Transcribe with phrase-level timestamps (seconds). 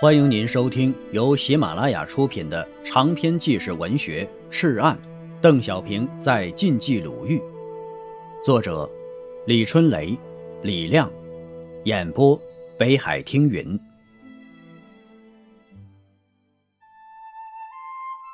[0.00, 4.96] 欢迎您收听由喜马拉雅出品的长篇纪实文学《赤案》，
[5.40, 7.42] 邓小平在晋冀鲁豫，
[8.44, 8.88] 作者
[9.44, 10.16] 李春雷、
[10.62, 11.10] 李亮，
[11.82, 12.40] 演播
[12.78, 13.76] 北海听云。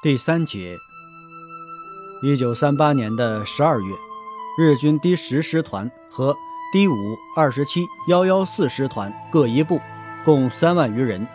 [0.03, 0.77] 第三节，
[2.23, 3.95] 一九三八年的十二月，
[4.59, 6.37] 日军第十师团和
[6.75, 6.95] 第五、
[7.35, 9.81] 二十七、幺幺四师团各一部，
[10.27, 11.27] 共三万余人。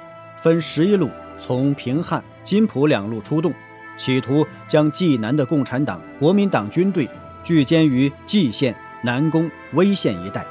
[0.41, 3.53] 分十一路从平汉、金浦两路出动，
[3.97, 7.09] 企图将冀南的共产党、国民党军队
[7.43, 10.45] 聚歼于蓟县、南宫、威县一带。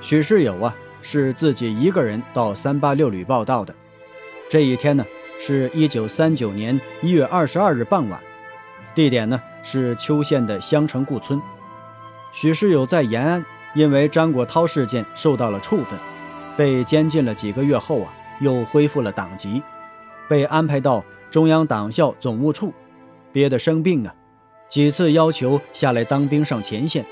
[0.00, 3.74] 许世友啊，是自己一个人到三八六旅报道的。
[4.48, 5.04] 这一天呢，
[5.38, 8.20] 是一九三九年一月二十二日傍晚，
[8.94, 11.40] 地点呢是邱县的襄城故村。
[12.32, 13.44] 许世友在延安，
[13.74, 15.98] 因为张国焘事件受到了处分，
[16.56, 18.12] 被监禁了几个月后啊。
[18.40, 19.62] 又恢复了党籍，
[20.28, 22.72] 被安排到中央党校总务处，
[23.32, 24.14] 憋得生病啊，
[24.68, 27.04] 几次要求下来当兵上前线。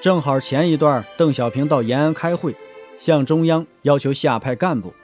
[0.00, 2.54] 正好前一段邓小平到延安开会，
[2.98, 4.94] 向中央要求下派干部，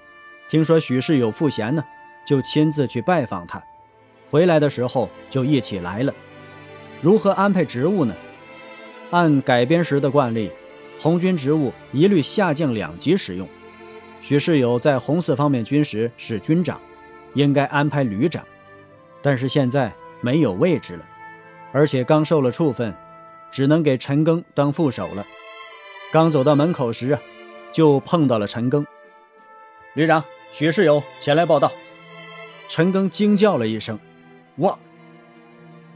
[0.48, 1.84] 听说许世友赋闲呢，
[2.26, 3.62] 就亲自去拜访他。
[4.30, 6.14] 回来的时候就一起来了。
[7.02, 8.14] 如何安排职务呢？
[9.10, 10.50] 按改编时的惯例，
[10.98, 13.46] 红军职务一律下降两级使用。
[14.22, 16.80] 许世友在红四方面军时是军长，
[17.34, 18.44] 应该安排旅长，
[19.22, 21.04] 但是现在没有位置了，
[21.72, 22.92] 而且刚受了处分，
[23.50, 25.24] 只能给陈赓当副手了。
[26.12, 27.20] 刚走到门口时啊，
[27.70, 28.84] 就碰到了陈赓。
[29.94, 31.70] 旅长许世友前来报道。
[32.68, 33.96] 陈赓惊叫了一声
[34.56, 34.76] ：“我，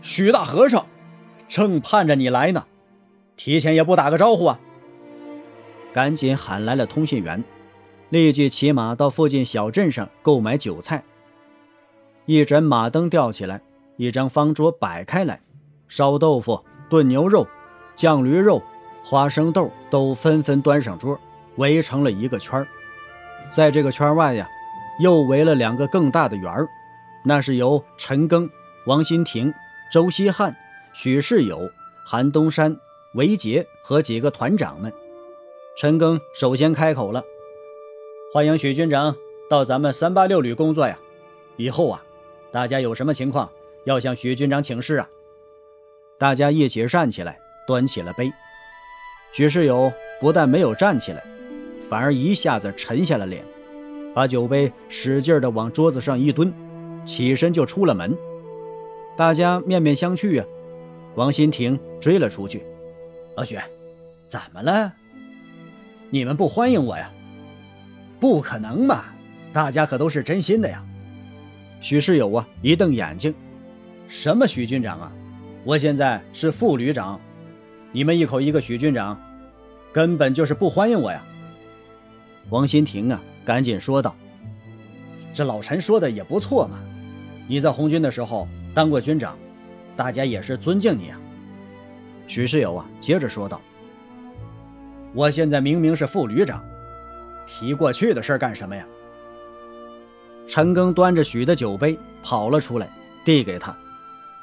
[0.03, 0.87] 许大和尚，
[1.49, 2.65] 正盼着你来呢，
[3.37, 4.61] 提前也不打个招呼啊！”
[5.93, 7.43] 赶紧喊来了通信员。
[8.11, 11.03] 立即骑马到附近小镇上购买酒菜。
[12.27, 13.63] 一盏马灯吊起来，
[13.97, 15.41] 一张方桌摆开来，
[15.87, 17.47] 烧豆腐、炖牛肉、
[17.95, 18.61] 酱驴肉、
[19.05, 21.19] 花生豆都纷纷端上桌，
[21.57, 22.67] 围成了一个圈
[23.53, 24.49] 在这个圈外呀，
[25.01, 26.69] 又围了两个更大的圆儿，
[27.25, 28.51] 那是由陈赓、
[28.87, 29.55] 王新亭、
[29.93, 30.55] 周希汉、
[30.93, 31.61] 许世友、
[32.05, 32.77] 韩东山、
[33.15, 34.93] 韦杰和几个团长们。
[35.77, 37.23] 陈赓首先开口了。
[38.33, 39.17] 欢迎许军长
[39.49, 40.97] 到咱们三八六旅工作呀！
[41.57, 42.01] 以后啊，
[42.53, 43.51] 大家有什么情况
[43.87, 45.09] 要向许军长请示啊！
[46.17, 47.37] 大家一起站起来，
[47.67, 48.33] 端起了杯。
[49.33, 51.25] 许世友不但没有站起来，
[51.89, 53.45] 反而一下子沉下了脸，
[54.15, 56.55] 把酒杯使劲地往桌子上一蹲，
[57.05, 58.17] 起身就出了门。
[59.17, 60.47] 大家面面相觑啊！
[61.17, 62.63] 王新亭追了出去
[63.37, 63.59] ：“老许，
[64.29, 64.93] 怎么了？
[66.11, 67.11] 你们不欢迎我呀？”
[68.21, 69.05] 不可能嘛！
[69.53, 70.85] 大家可都是真心的呀。
[71.81, 73.35] 许世友啊，一瞪眼睛
[74.07, 75.11] ：“什么许军长啊？
[75.65, 77.19] 我现在是副旅长，
[77.91, 79.19] 你们一口一个许军长，
[79.91, 81.25] 根本就是不欢迎我呀。”
[82.51, 84.15] 王新亭啊，赶紧说道
[85.33, 86.79] ：“这老陈说的也不错嘛，
[87.49, 89.37] 你在红军的时候当过军长，
[89.97, 91.19] 大家也是尊敬你啊。”
[92.29, 93.61] 许世友啊，接着说道
[95.15, 96.63] ：“我现在明明是副旅长。”
[97.47, 98.85] 提过去的事干什么呀？
[100.47, 102.93] 陈赓端着许的酒杯跑了出来，
[103.25, 103.77] 递给他。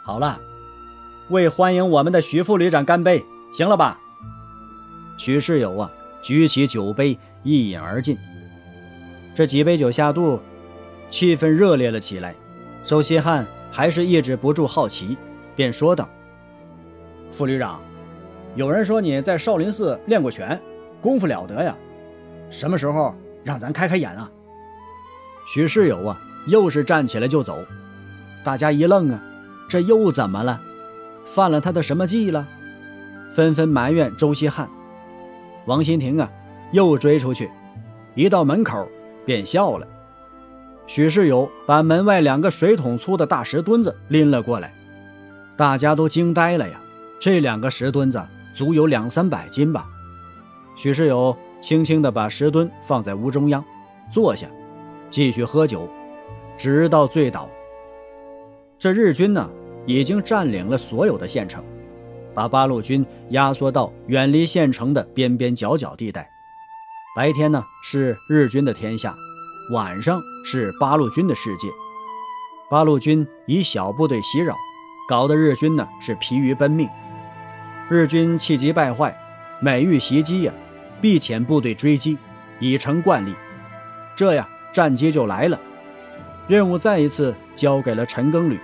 [0.03, 0.40] 好了，
[1.30, 4.00] 为欢迎我们的许副旅长干杯，行了吧？
[5.18, 5.91] 许世友啊，
[6.22, 8.18] 举起酒杯一饮而尽。
[9.35, 10.40] 这几杯酒下肚，
[11.09, 12.34] 气氛热烈了起来。
[12.85, 15.18] 周希汉还是抑制不住好奇，
[15.56, 16.08] 便说道
[17.34, 17.81] ：“副旅长，
[18.56, 20.58] 有人说你在少林寺练过拳，
[21.02, 21.78] 功夫了得呀。”
[22.50, 23.13] 什么时候
[23.44, 24.30] 让咱开开眼啊？
[25.47, 27.59] 许世友啊，又是站起来就走。
[28.44, 29.22] 大家一愣啊，
[29.69, 30.59] 这又怎么了？
[31.25, 32.47] 犯了他的什么忌了？
[33.34, 34.69] 纷纷埋怨周希汉。
[35.66, 36.30] 王新亭啊，
[36.72, 37.50] 又追出去，
[38.16, 38.88] 一到门口
[39.26, 39.85] 便笑了。
[40.85, 44.73] 许世友把门外两个水桶粗的大石墩子拎了过来，
[45.58, 46.79] 大家都惊呆了呀！
[47.20, 49.85] 这两个石墩子足有两三百斤吧？
[50.76, 51.38] 许世友。
[51.59, 53.64] 轻轻地把石墩放在屋中央，
[54.12, 54.48] 坐下，
[55.09, 55.90] 继续喝酒，
[56.58, 57.50] 直到醉倒。
[58.80, 59.50] 这日军呢，
[59.86, 61.64] 已经占领了所有的县城，
[62.34, 66.30] 把八路军压缩到远离县城的边边角角地带。
[67.16, 69.16] 白天呢是日军的天下，
[69.74, 71.68] 晚上是八路军的世界。
[72.70, 74.54] 八路军以小部队袭扰，
[75.09, 76.88] 搞得日军呢是疲于奔命。
[77.90, 79.18] 日军气急败坏，
[79.59, 80.54] 每遇袭击呀。
[81.02, 82.17] 必遣部队追击，
[82.59, 83.35] 已成惯例。
[84.16, 85.59] 这样战机就来了，
[86.47, 88.59] 任务再一次交给了陈庚旅。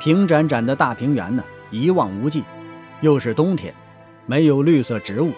[0.00, 2.44] 平展展的大平原呢，一望无际，
[3.00, 3.72] 又是冬天，
[4.26, 5.32] 没有绿色植物，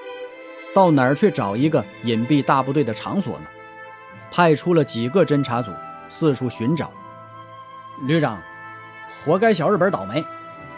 [0.75, 3.47] 到哪儿去找一个隐蔽大部队的场所呢？
[4.33, 5.71] 派出了几个侦察组
[6.09, 6.91] 四处寻找。
[8.07, 8.43] 旅长，
[9.25, 10.25] 活该小日本倒霉，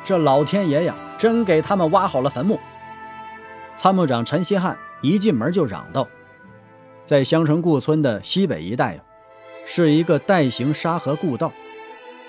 [0.02, 2.60] 这老天爷呀，真给他们挖好了坟墓。
[3.76, 6.08] 参谋长陈希汉一进门就嚷道
[7.04, 9.04] ：“在香城固村的西北一带啊，
[9.64, 11.52] 是一个带形沙河故道。”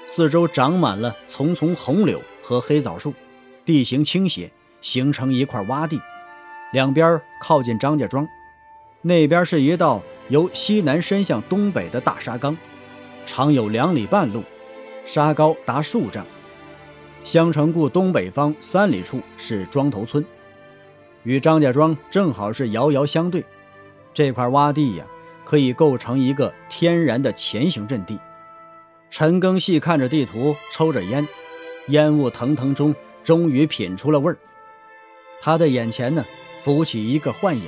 [0.06, 3.14] 四周长满了丛丛红柳和黑枣树，
[3.66, 4.50] 地形倾斜，
[4.80, 6.00] 形成一块洼地。
[6.72, 8.26] 两边靠近张家庄，
[9.02, 12.56] 那边是一道由西南伸向东北的大沙缸，
[13.26, 14.44] 长有两里半路，
[15.06, 16.26] 沙高达数丈。
[17.24, 20.24] 香城固东北方三里处是庄头村，
[21.28, 23.44] 与张家庄正好是遥遥相对。
[24.14, 25.06] 这块洼地呀，
[25.44, 28.18] 可以构成一个天然的潜行阵地。
[29.10, 31.28] 陈庚细看着地图，抽着烟，
[31.90, 32.96] 烟雾腾腾中，
[33.26, 34.38] 终于品出了味儿。
[35.42, 36.24] 他的眼前呢，
[36.64, 37.64] 浮起一个幻影：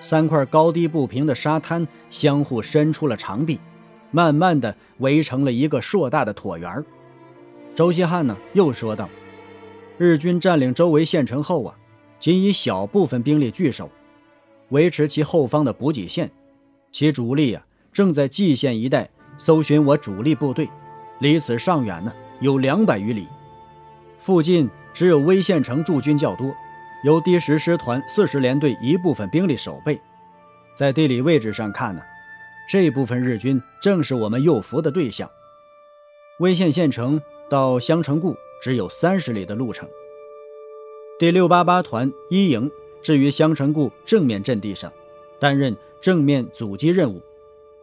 [0.00, 3.58] 三块高低不平的沙滩相互伸出了长臂，
[4.12, 6.84] 慢慢的围成了一个硕大的椭圆。
[7.74, 9.08] 周希汉呢，又说道
[9.98, 11.76] ：“日军占领周围县城后啊，
[12.18, 13.90] 仅以小部分兵力据守，
[14.70, 16.30] 维持其后方的补给线，
[16.90, 19.08] 其主力啊，正在蓟县一带。”
[19.40, 20.68] 搜寻我主力部队，
[21.20, 23.28] 离此尚远呢，有两百余里。
[24.18, 26.52] 附近只有威县城驻军较多，
[27.04, 30.00] 由第十师团四十联队一部分兵力守备。
[30.74, 32.02] 在地理位置上看呢，
[32.68, 35.30] 这部分日军正是我们诱伏的对象。
[36.40, 39.88] 威县县城到襄城固只有三十里的路程。
[41.18, 42.70] 第六八八团一营
[43.02, 44.92] 置于襄城固正面阵地上，
[45.40, 47.20] 担任正面阻击任务。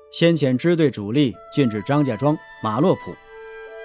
[0.10, 3.14] 先遣支队主力进至张家庄、马洛浦，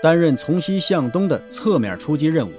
[0.00, 2.52] 担任从西向东的侧面出击任务；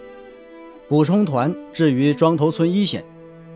[0.89, 3.01] 补充团置于庄头村一线，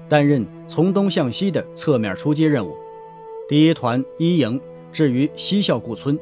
[0.07, 2.73] 担任从东向西的侧面出击任务。
[3.49, 4.57] 第一团一营
[4.93, 6.17] 置于西孝固村，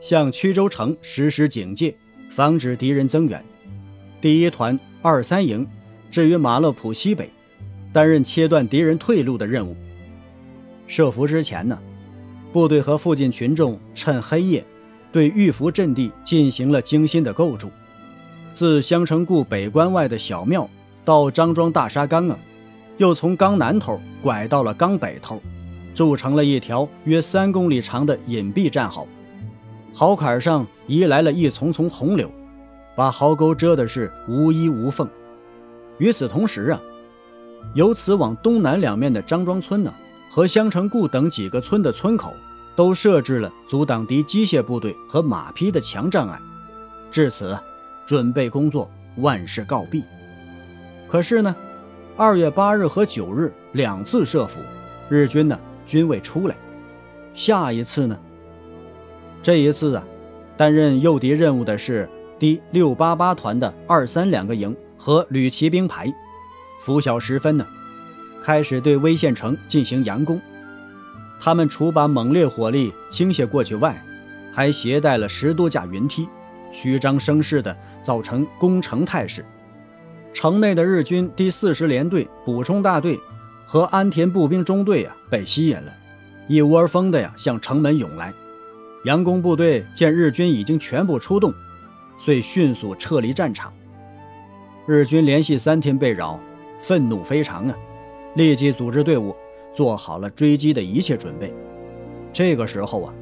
[0.00, 1.94] 向曲州城实施警戒，
[2.32, 3.40] 防止敌人增援。
[4.20, 5.64] 第一团二三营
[6.12, 7.30] 置于马勒浦西北，
[7.90, 9.74] 担任切断敌人退路的任务。
[10.86, 11.78] 设伏之前呢？
[12.52, 14.62] 部队和附近群众趁黑夜，
[15.10, 17.70] 对玉福阵地进行了精心的构筑。
[18.52, 20.68] 自襄城固北关外的小庙
[21.02, 22.38] 到张庄大沙岗啊，
[22.98, 25.40] 又从岗南头拐到了岗北头，
[25.94, 29.08] 筑成了一条约三公里长的隐蔽战壕。
[29.94, 32.30] 壕坎上移来了一丛丛红柳，
[32.94, 35.08] 把壕沟遮的是无一无缝。
[36.02, 36.82] 与此同时啊，
[37.74, 39.94] 由此往东南两面的张庄村呢。
[40.28, 42.34] 和襄城固等几个村的村口，
[42.74, 46.40] 都设置了阻挡敌机械部队和马匹的强障碍。
[47.10, 47.56] 至此，
[48.06, 50.02] 准备工作万事告毕。
[51.06, 51.54] 可是呢，
[52.16, 54.58] 二月八日和九日两次设伏，
[55.10, 56.56] 日军呢均未出来。
[57.34, 58.18] 下一次呢？
[59.42, 60.04] 这一次啊，
[60.56, 62.08] 担任诱敌任务的是
[62.38, 66.14] 第六八八团的二三两个营和旅骑兵排。
[66.80, 67.66] 拂晓时分呢。
[68.40, 70.40] 开始对威县城进行佯攻，
[71.40, 74.00] 他们除把猛烈火力倾泻过去外，
[74.52, 76.28] 还携带了十多架云梯，
[76.72, 79.44] 虚张声势地造成攻城态势。
[80.32, 83.18] 城内的日军第四十联队补充大队
[83.66, 85.92] 和安田步兵中队啊被吸引了，
[86.48, 88.32] 一窝蜂的呀向城门涌来。
[89.04, 91.52] 佯攻部队见日军已经全部出动，
[92.18, 93.72] 遂迅速撤离战场。
[94.84, 96.40] 日军连续三天被扰，
[96.80, 97.76] 愤怒非常啊！
[98.34, 99.34] 立即组织队伍，
[99.72, 101.52] 做好了追击的一切准备。
[102.32, 103.14] 这个时候啊，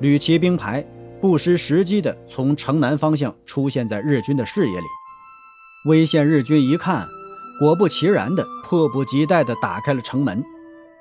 [0.00, 0.84] 旅骑兵排
[1.18, 4.86] 不失时机地从城南方向出现在日军的视野里。
[5.86, 7.08] 威县日军一看，
[7.58, 10.44] 果不其然的迫不及待地打开了城门，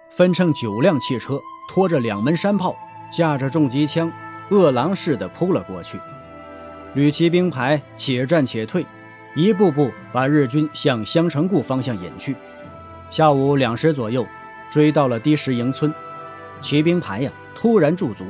[0.09, 1.37] 分乘九辆汽车，
[1.69, 2.77] 拖着两门山炮，
[3.11, 4.09] 架着重机枪，
[4.51, 5.99] 饿狼似的扑了过去。
[6.93, 8.85] 旅骑兵排且战且退，
[9.37, 12.35] 一步步把日军向襄城固方向引去。
[13.11, 14.25] 下午两时左右，
[14.67, 15.93] 追到了第十营村，
[16.59, 18.25] 骑兵排呀突然驻足，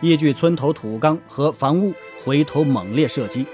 [0.00, 3.46] 依据村头土缸和房屋回头猛烈射击，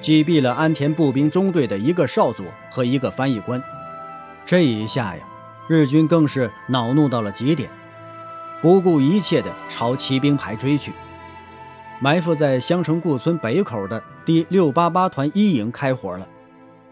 [0.00, 3.60] 击毙了安田步兵中队的一个少佐和一个翻译官。
[4.46, 5.22] 这一下呀，
[5.68, 7.68] 日军更是恼怒到了极点，
[8.62, 10.92] 不顾一切地朝骑兵排追去。
[11.98, 16.26] 埋伏在襄城固村北口的第六八八团一营开火了。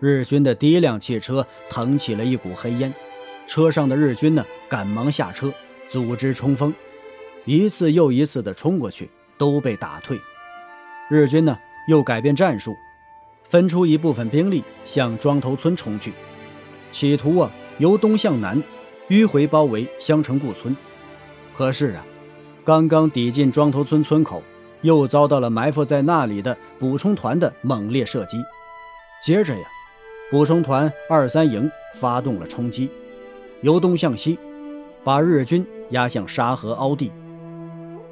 [0.00, 2.92] 日军的第一辆汽车腾起了一股黑烟，
[3.46, 5.52] 车上的日军呢，赶忙下车，
[5.88, 6.74] 组织冲锋，
[7.44, 9.08] 一次又一次地冲过去，
[9.38, 10.20] 都被打退。
[11.08, 11.56] 日军呢
[11.88, 12.74] 又改变战术，
[13.44, 16.12] 分出一部分兵力向庄头村冲去，
[16.90, 18.60] 企图啊由东向南
[19.08, 20.76] 迂回包围襄城固村。
[21.54, 22.04] 可是啊，
[22.64, 24.42] 刚刚抵近庄头村村口，
[24.82, 28.36] 又遭到了埋伏在那里的补充团的猛烈射击。
[29.22, 29.64] 接着呀，
[30.30, 32.90] 补充团二三营发动了冲击，
[33.62, 34.38] 由东向西，
[35.02, 37.10] 把日军压向沙河凹地。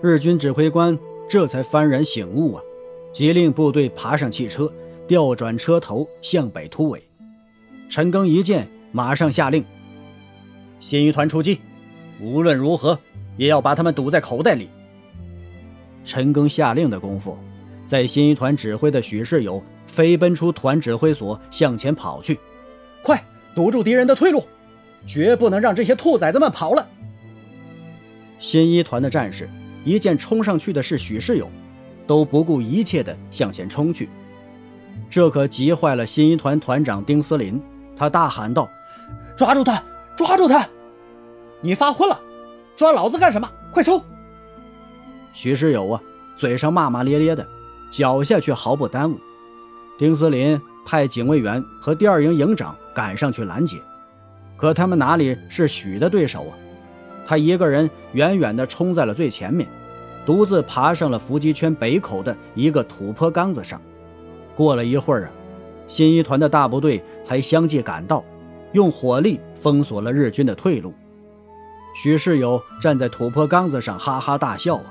[0.01, 0.99] 日军指挥官
[1.29, 2.63] 这才幡然醒悟啊，
[3.13, 4.73] 急令部队爬上汽车，
[5.07, 7.03] 调转车头向北突围。
[7.89, 9.65] 陈赓一见，马上下令：
[10.79, 11.61] 新一团出击，
[12.21, 12.99] 无论如何
[13.37, 14.71] 也要把他们堵在口袋里。
[16.11, 17.39] 陈赓下令的功夫，
[17.87, 22.37] 在新一团指挥的许世友飞奔出团指挥所，向前跑去
[23.01, 23.25] ：“快
[23.55, 24.45] 堵住敌人的退路，
[25.07, 26.85] 绝不能让这些兔崽子们跑了！”
[28.41, 29.49] 新一团的战士。
[29.85, 31.49] 一见冲上去的是许世友，
[32.09, 34.11] 都不顾一切地向前冲去，
[35.09, 37.63] 这可急坏了新一团团长丁思林。
[37.97, 38.69] 他大喊道
[39.39, 39.81] ：“抓住他！
[40.17, 40.69] 抓住他！
[41.61, 42.21] 你发昏了，
[42.75, 43.49] 抓老子干什么？
[43.73, 44.03] 快冲！”
[45.33, 46.01] 许世友啊，
[46.37, 47.47] 嘴上骂骂咧咧的，
[47.91, 49.19] 脚下却毫不耽误。
[49.99, 53.77] 丁思林派警卫员和第二营营长赶上去拦截，
[54.57, 56.57] 可他们哪里是许的对手啊？
[57.27, 59.69] 他一个人远远地冲在了最前面，
[60.25, 63.81] 独自爬上了伏击圈北口的一个土坡岗子上。
[64.57, 65.31] 过了一会儿啊，
[65.87, 68.25] 新一团的大部队才相继赶到，
[68.73, 70.93] 用火力封锁了日军的退路。
[71.95, 74.85] 许世友站在土坡岗子上哈哈大笑啊！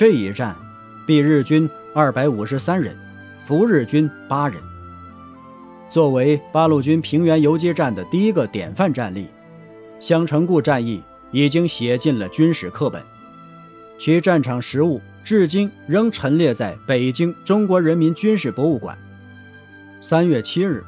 [0.00, 0.56] 这一战，
[1.06, 2.96] 毙日军二百五十三人，
[3.42, 4.58] 俘日军八人。
[5.90, 9.28] 作为八路军平原游击战的第一个典范战例，
[10.00, 11.02] 襄城固战役。
[11.32, 13.02] 已经写进了军史课本，
[13.98, 18.96] 其战场实物至今仍陈列在北京中国人民军事博物馆。
[20.00, 20.82] 三月七日，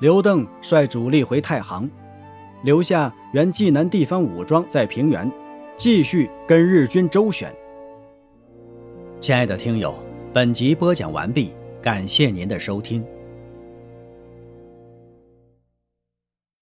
[0.00, 1.90] 刘邓率主力回太行，
[2.62, 5.32] 留下原济南地方武装在平原，
[5.78, 7.50] 继续跟日军周旋。
[9.20, 9.94] 亲爱的听友，
[10.32, 11.50] 本集播讲完毕，
[11.82, 13.04] 感谢您的收听。